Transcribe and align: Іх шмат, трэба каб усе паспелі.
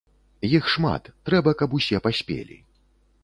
Іх 0.57 0.69
шмат, 0.75 1.03
трэба 1.29 1.53
каб 1.61 1.77
усе 1.79 1.97
паспелі. 2.09 2.57